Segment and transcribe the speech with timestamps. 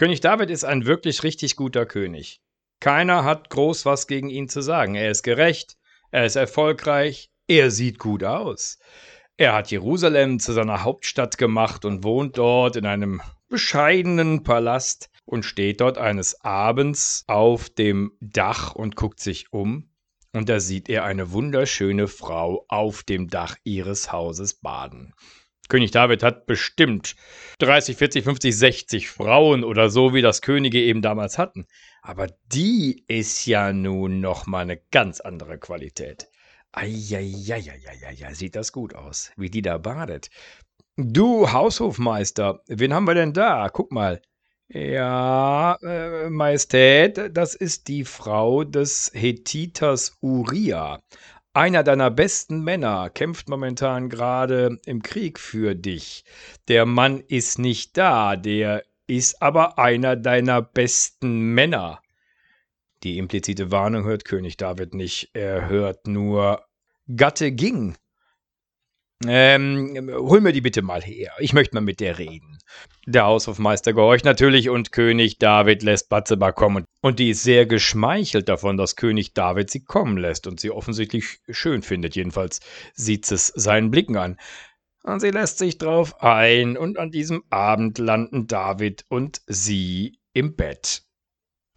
[0.00, 2.40] König David ist ein wirklich richtig guter König.
[2.80, 4.94] Keiner hat groß was gegen ihn zu sagen.
[4.94, 5.76] Er ist gerecht,
[6.10, 8.78] er ist erfolgreich, er sieht gut aus.
[9.36, 13.20] Er hat Jerusalem zu seiner Hauptstadt gemacht und wohnt dort in einem
[13.50, 19.90] bescheidenen Palast und steht dort eines Abends auf dem Dach und guckt sich um.
[20.32, 25.12] Und da sieht er eine wunderschöne Frau auf dem Dach ihres Hauses baden.
[25.70, 27.16] König David hat bestimmt
[27.60, 31.66] 30, 40, 50, 60 Frauen oder so, wie das Könige eben damals hatten.
[32.02, 36.28] Aber die ist ja nun noch mal eine ganz andere Qualität.
[36.72, 40.28] Eieieiei, sieht das gut aus, wie die da badet.
[40.96, 43.70] Du Haushofmeister, wen haben wir denn da?
[43.70, 44.20] Guck mal.
[44.68, 51.00] Ja, äh, Majestät, das ist die Frau des Hethiters Uriah.
[51.52, 56.24] Einer deiner besten Männer kämpft momentan gerade im Krieg für dich.
[56.68, 62.00] Der Mann ist nicht da, der ist aber einer deiner besten Männer.
[63.02, 65.30] Die implizite Warnung hört König David nicht.
[65.32, 66.64] Er hört nur
[67.16, 67.96] Gatte ging.
[69.26, 71.32] Ähm, hol mir die bitte mal her.
[71.38, 72.58] Ich möchte mal mit der reden.
[73.06, 76.84] Der Haushofmeister gehorcht natürlich und König David lässt Batzeba kommen.
[77.02, 81.40] Und die ist sehr geschmeichelt davon, dass König David sie kommen lässt und sie offensichtlich
[81.50, 82.16] schön findet.
[82.16, 82.60] Jedenfalls
[82.94, 84.38] sieht es seinen Blicken an.
[85.02, 90.56] Und sie lässt sich drauf ein und an diesem Abend landen David und sie im
[90.56, 91.02] Bett.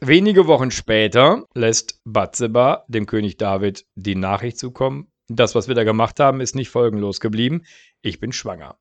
[0.00, 5.84] Wenige Wochen später lässt Batzeba dem König David die Nachricht zukommen, das, was wir da
[5.84, 7.62] gemacht haben, ist nicht folgenlos geblieben.
[8.00, 8.76] Ich bin schwanger.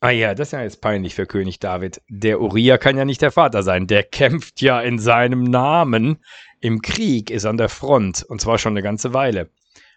[0.00, 2.02] Ah ja, das ist ja jetzt peinlich für König David.
[2.08, 3.86] Der Uriah kann ja nicht der Vater sein.
[3.86, 6.18] Der kämpft ja in seinem Namen
[6.60, 9.50] im Krieg, ist an der Front und zwar schon eine ganze Weile.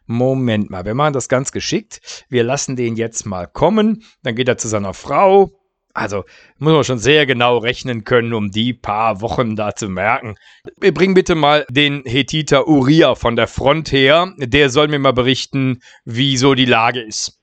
[0.06, 2.26] Moment mal, wir machen das ganz geschickt.
[2.30, 4.04] Wir lassen den jetzt mal kommen.
[4.24, 5.59] Dann geht er zu seiner Frau.
[5.94, 6.24] Also
[6.58, 10.36] muss man schon sehr genau rechnen können, um die paar Wochen da zu merken.
[10.80, 14.32] Bring bitte mal den Hethiter Uriah von der Front her.
[14.38, 17.40] Der soll mir mal berichten, wie so die Lage ist.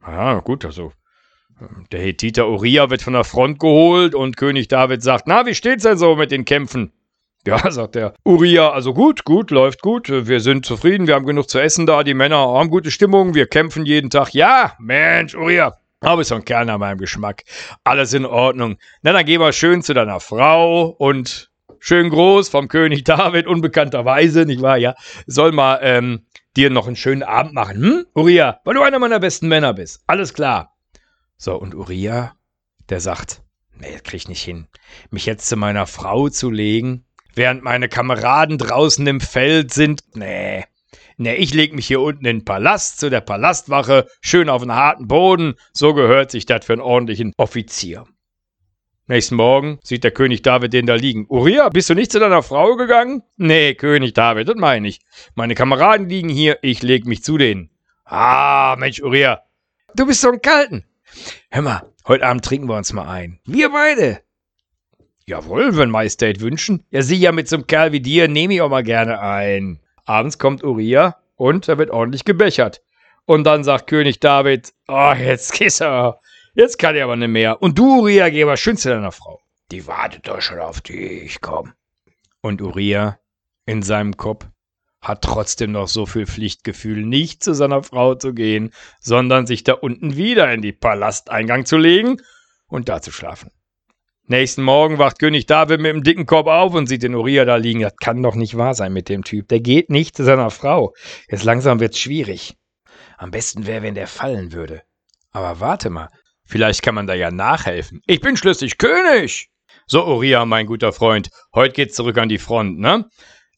[0.00, 0.92] Ah, gut, also.
[1.90, 5.82] Der Hethiter Uriah wird von der Front geholt und König David sagt: Na, wie steht's
[5.82, 6.92] denn so mit den Kämpfen?
[7.46, 10.08] Ja, sagt der Uriah, also gut, gut, läuft gut.
[10.08, 13.46] Wir sind zufrieden, wir haben genug zu essen da, die Männer haben gute Stimmung, wir
[13.46, 14.34] kämpfen jeden Tag.
[14.34, 17.44] Ja, Mensch, Uriah, aber ist so ein Kerl nach meinem Geschmack.
[17.84, 18.78] Alles in Ordnung.
[19.02, 21.50] Na, dann geh mal schön zu deiner Frau und
[21.80, 24.76] schön groß vom König David, unbekannterweise, nicht wahr?
[24.76, 24.94] Ja,
[25.26, 26.26] soll mal ähm,
[26.56, 28.06] dir noch einen schönen Abend machen, hm?
[28.14, 30.02] Uriah, weil du einer meiner besten Männer bist.
[30.06, 30.76] Alles klar.
[31.36, 32.34] So, und Uriah,
[32.88, 33.42] der sagt,
[33.76, 34.68] nee, das krieg ich nicht hin.
[35.10, 37.04] Mich jetzt zu meiner Frau zu legen,
[37.34, 40.64] während meine Kameraden draußen im Feld sind, nee,
[41.20, 44.72] Ne, ich leg mich hier unten in den Palast zu der Palastwache, schön auf den
[44.72, 45.54] harten Boden.
[45.72, 48.04] So gehört sich das für einen ordentlichen Offizier.
[49.08, 51.26] Nächsten Morgen sieht der König David den da liegen.
[51.28, 53.24] Uriah, bist du nicht zu deiner Frau gegangen?
[53.36, 55.00] Nee, König David, das meine ich.
[55.34, 57.70] Meine Kameraden liegen hier, ich leg mich zu denen.
[58.04, 59.42] Ah, Mensch, Uriah,
[59.96, 60.84] du bist so ein Kalten.
[61.50, 63.40] Hör mal, heute Abend trinken wir uns mal ein.
[63.44, 64.20] Wir beide.
[65.26, 66.84] Jawohl, wenn Majestät wünschen.
[66.90, 69.80] Ja, sie ja mit so einem Kerl wie dir nehme ich auch mal gerne ein.
[70.08, 72.82] Abends kommt Uriah und er wird ordentlich gebechert.
[73.26, 76.20] Und dann sagt König David, oh, jetzt kiss er.
[76.54, 77.60] Jetzt kann er aber nicht mehr.
[77.60, 79.42] Und du, Uriah, geh mal schön zu deiner Frau.
[79.70, 81.74] Die wartet doch schon auf dich, komm.
[82.40, 83.18] Und Uriah
[83.66, 84.46] in seinem Kopf
[85.02, 89.74] hat trotzdem noch so viel Pflichtgefühl, nicht zu seiner Frau zu gehen, sondern sich da
[89.74, 92.22] unten wieder in die Palasteingang zu legen
[92.66, 93.50] und da zu schlafen.
[94.30, 97.56] Nächsten Morgen wacht König David mit dem dicken Korb auf und sieht den Uriah da
[97.56, 97.80] liegen.
[97.80, 99.48] Das kann doch nicht wahr sein mit dem Typ.
[99.48, 100.92] Der geht nicht zu seiner Frau.
[101.30, 102.54] Jetzt langsam wird's schwierig.
[103.16, 104.82] Am besten wäre, wenn der fallen würde.
[105.30, 106.10] Aber warte mal.
[106.44, 108.02] Vielleicht kann man da ja nachhelfen.
[108.06, 109.48] Ich bin schließlich König!
[109.86, 111.30] So, Uriah, mein guter Freund.
[111.54, 113.08] Heute geht's zurück an die Front, ne?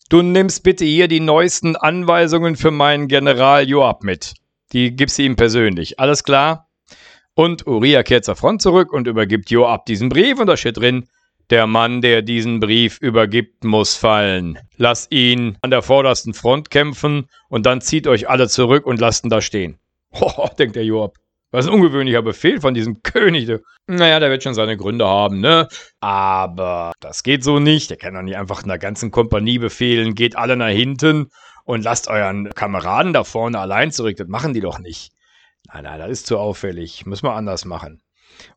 [0.09, 4.35] Du nimmst bitte hier die neuesten Anweisungen für meinen General Joab mit.
[4.73, 5.99] Die gibst du ihm persönlich.
[5.99, 6.70] Alles klar?
[7.41, 11.09] Und Uriah kehrt zur Front zurück und übergibt Joab diesen Brief und da steht drin,
[11.49, 14.59] der Mann, der diesen Brief übergibt, muss fallen.
[14.77, 19.25] Lass ihn an der vordersten Front kämpfen und dann zieht euch alle zurück und lasst
[19.25, 19.79] ihn da stehen.
[20.21, 21.17] Hoho, denkt der Joab.
[21.51, 23.49] Was ein ungewöhnlicher Befehl von diesem König.
[23.87, 25.67] Naja, der wird schon seine Gründe haben, ne?
[26.01, 27.89] Aber das geht so nicht.
[27.89, 31.31] Der kann doch nicht einfach einer ganzen Kompanie befehlen, geht alle nach hinten
[31.65, 34.19] und lasst euren Kameraden da vorne allein zurück.
[34.19, 35.15] Das machen die doch nicht.
[35.73, 37.07] Nein, nein, das ist zu auffällig.
[37.07, 38.03] Müssen wir anders machen.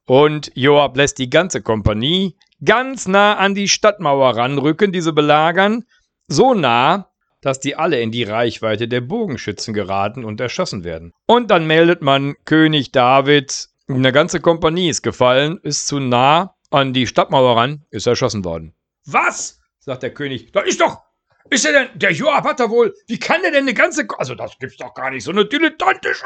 [0.05, 5.85] Und Joab lässt die ganze Kompanie ganz nah an die Stadtmauer ranrücken, diese belagern.
[6.27, 7.09] So nah,
[7.41, 11.13] dass die alle in die Reichweite der Bogenschützen geraten und erschossen werden.
[11.27, 16.93] Und dann meldet man König David, eine ganze Kompanie ist gefallen, ist zu nah an
[16.93, 18.73] die Stadtmauer ran, ist erschossen worden.
[19.05, 19.59] Was?
[19.79, 20.53] sagt der König.
[20.53, 21.01] Da ist doch.
[21.49, 21.99] Ist er denn.
[21.99, 22.95] Der Joab hat er wohl.
[23.07, 24.07] Wie kann der denn eine ganze.
[24.17, 25.23] Also, das gibt's doch gar nicht.
[25.23, 26.25] So eine dilettantische.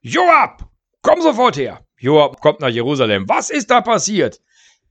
[0.00, 0.68] Joab!
[1.02, 1.84] Komm sofort her!
[1.96, 3.28] Joab kommt nach Jerusalem.
[3.28, 4.40] Was ist da passiert?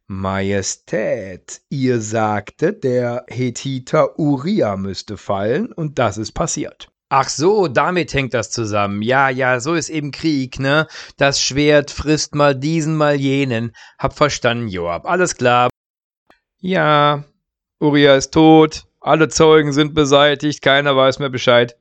[0.07, 6.89] Majestät, ihr sagtet, der Hethiter Uriah müsste fallen, und das ist passiert.
[7.07, 9.01] Ach so, damit hängt das zusammen.
[9.01, 10.88] Ja, ja, so ist eben Krieg, ne?
[11.18, 13.73] Das Schwert frisst mal diesen, mal jenen.
[14.00, 15.06] Hab verstanden, Joab.
[15.06, 15.69] Alles klar.
[16.59, 17.23] Ja,
[17.79, 18.85] Uriah ist tot.
[19.01, 20.62] Alle Zeugen sind beseitigt.
[20.62, 21.75] Keiner weiß mehr Bescheid.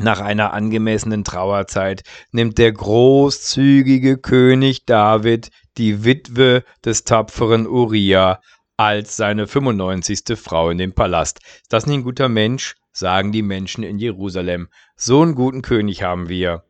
[0.00, 8.40] Nach einer angemessenen Trauerzeit nimmt der großzügige König David die Witwe des tapferen Uriah
[8.78, 10.38] als seine 95.
[10.38, 11.40] Frau in den Palast.
[11.62, 12.76] Ist das nicht ein guter Mensch?
[12.92, 14.68] sagen die Menschen in Jerusalem.
[14.96, 16.64] So einen guten König haben wir.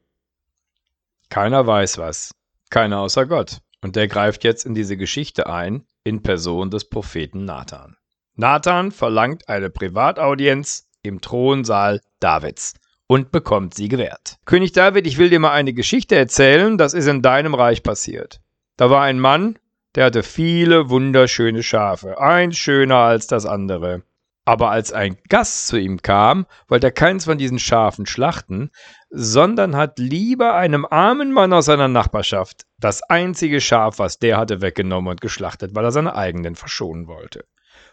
[1.30, 2.32] Keiner weiß was.
[2.68, 3.60] Keiner außer Gott.
[3.80, 7.97] Und der greift jetzt in diese Geschichte ein, in Person des Propheten Nathan.
[8.40, 12.74] Nathan verlangt eine Privataudienz im Thronsaal Davids
[13.08, 14.36] und bekommt sie gewährt.
[14.44, 18.40] König David, ich will dir mal eine Geschichte erzählen, das ist in deinem Reich passiert.
[18.76, 19.58] Da war ein Mann,
[19.96, 24.04] der hatte viele wunderschöne Schafe, eins schöner als das andere.
[24.44, 28.70] Aber als ein Gast zu ihm kam, wollte er keins von diesen Schafen schlachten,
[29.10, 34.60] sondern hat lieber einem armen Mann aus seiner Nachbarschaft das einzige Schaf, was der hatte,
[34.60, 37.44] weggenommen und geschlachtet, weil er seine eigenen verschonen wollte.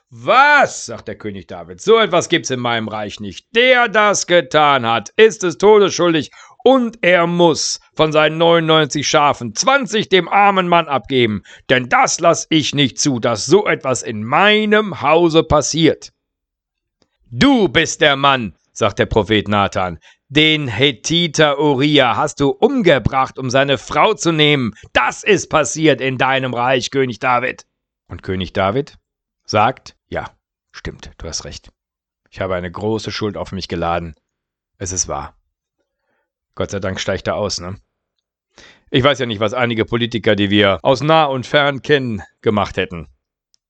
[0.10, 0.86] Was?
[0.86, 3.48] sagt der König David, so etwas gibt's in meinem Reich nicht.
[3.56, 6.32] Der das getan hat, ist des Todes schuldig
[6.64, 12.48] und er muss von seinen 99 Schafen 20 dem armen Mann abgeben, denn das lass
[12.50, 16.12] ich nicht zu, dass so etwas in meinem Hause passiert.
[17.30, 20.00] Du bist der Mann, sagt der Prophet Nathan.
[20.30, 24.74] Den Hethiter Uriah hast du umgebracht, um seine Frau zu nehmen.
[24.94, 27.66] Das ist passiert in deinem Reich, König David.
[28.08, 28.98] Und König David
[29.46, 30.30] sagt, ja,
[30.72, 31.72] stimmt, du hast recht.
[32.30, 34.16] Ich habe eine große Schuld auf mich geladen.
[34.78, 35.38] Es ist wahr.
[36.56, 37.78] Gott sei Dank steigt er aus, ne?
[38.92, 42.78] Ich weiß ja nicht, was einige Politiker, die wir aus nah und fern kennen, gemacht
[42.78, 43.08] hätten.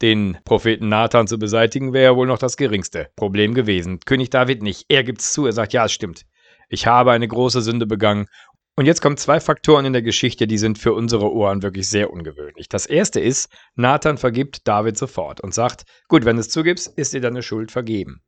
[0.01, 3.99] Den Propheten Nathan zu beseitigen wäre wohl noch das geringste Problem gewesen.
[4.01, 4.85] König David nicht.
[4.89, 5.45] Er gibt's zu.
[5.45, 6.25] Er sagt, ja, es stimmt.
[6.67, 8.27] Ich habe eine große Sünde begangen.
[8.77, 12.11] Und jetzt kommen zwei Faktoren in der Geschichte, die sind für unsere Ohren wirklich sehr
[12.11, 12.67] ungewöhnlich.
[12.67, 17.13] Das erste ist, Nathan vergibt David sofort und sagt, gut, wenn du es zugibst, ist
[17.13, 18.21] dir deine Schuld vergeben.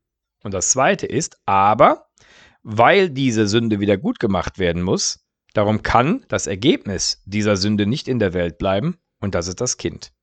[0.44, 2.08] Und das zweite ist, aber,
[2.64, 5.20] weil diese Sünde wieder gut gemacht werden muss,
[5.54, 9.76] darum kann das Ergebnis dieser Sünde nicht in der Welt bleiben, und das ist das
[9.76, 10.14] Kind.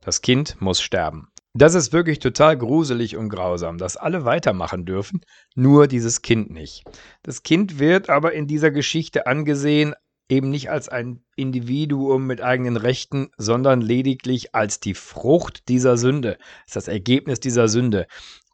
[0.00, 1.28] Das Kind muss sterben.
[1.58, 5.22] Das ist wirklich total gruselig und grausam, dass alle weitermachen dürfen,
[5.54, 6.84] nur dieses Kind nicht.
[7.22, 9.94] Das Kind wird aber in dieser Geschichte angesehen
[10.28, 16.38] eben nicht als ein Individuum mit eigenen Rechten, sondern lediglich als die Frucht dieser Sünde,
[16.64, 18.06] als das Ergebnis dieser Sünde.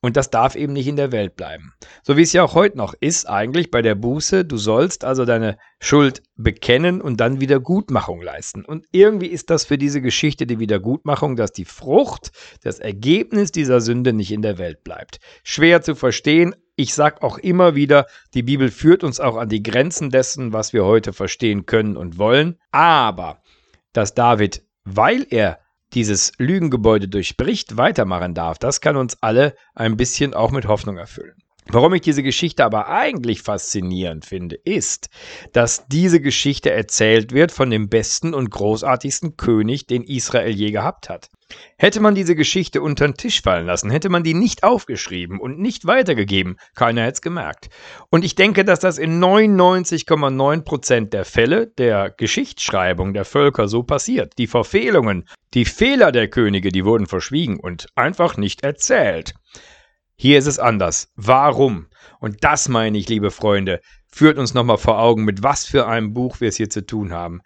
[0.05, 1.75] Und das darf eben nicht in der Welt bleiben.
[2.03, 4.45] So wie es ja auch heute noch ist, eigentlich bei der Buße.
[4.45, 8.65] Du sollst also deine Schuld bekennen und dann Wiedergutmachung leisten.
[8.65, 12.33] Und irgendwie ist das für diese Geschichte die Wiedergutmachung, dass die Frucht,
[12.65, 15.21] das Ergebnis dieser Sünde nicht in der Welt bleibt.
[15.45, 16.57] Schwer zu verstehen.
[16.75, 20.73] Ich sage auch immer wieder, die Bibel führt uns auch an die Grenzen dessen, was
[20.73, 22.59] wir heute verstehen können und wollen.
[22.71, 23.43] Aber,
[23.93, 25.59] dass David, weil er
[25.93, 31.37] dieses Lügengebäude durchbricht, weitermachen darf, das kann uns alle ein bisschen auch mit Hoffnung erfüllen.
[31.69, 35.09] Warum ich diese Geschichte aber eigentlich faszinierend finde, ist,
[35.53, 41.09] dass diese Geschichte erzählt wird von dem besten und großartigsten König, den Israel je gehabt
[41.09, 41.31] hat.
[41.77, 45.59] Hätte man diese Geschichte unter den Tisch fallen lassen, hätte man die nicht aufgeschrieben und
[45.59, 47.69] nicht weitergegeben, keiner hätte es gemerkt.
[48.11, 54.39] Und ich denke, dass das in 99,9% der Fälle der Geschichtsschreibung der Völker so passiert.
[54.39, 59.35] Die Verfehlungen, die Fehler der Könige, die wurden verschwiegen und einfach nicht erzählt.
[60.23, 61.09] Hier ist es anders.
[61.17, 61.89] Warum?
[62.21, 66.15] Und das meine ich, liebe Freunde, führt uns nochmal vor Augen, mit was für einem
[66.15, 67.41] Buch wir es hier zu tun haben.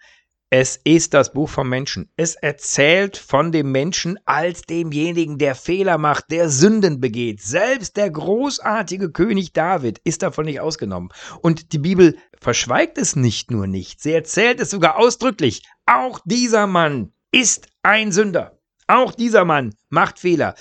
[0.51, 2.11] Es ist das Buch vom Menschen.
[2.17, 7.41] Es erzählt von dem Menschen als demjenigen, der Fehler macht, der Sünden begeht.
[7.41, 11.09] Selbst der großartige König David ist davon nicht ausgenommen.
[11.41, 15.63] Und die Bibel verschweigt es nicht nur nicht, sie erzählt es sogar ausdrücklich.
[15.87, 18.59] Auch dieser Mann ist ein Sünder.
[18.85, 20.53] Auch dieser Mann macht Fehler.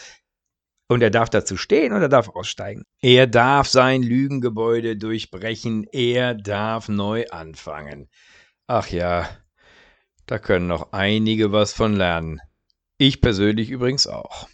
[0.89, 2.85] Und er darf dazu stehen und er darf aussteigen.
[3.01, 5.85] Er darf sein Lügengebäude durchbrechen.
[5.91, 8.09] Er darf neu anfangen.
[8.69, 9.29] Ach ja,
[10.27, 12.41] da können noch einige was von lernen.
[12.99, 14.49] Ich persönlich übrigens auch.